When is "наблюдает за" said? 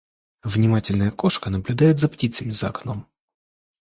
1.51-2.09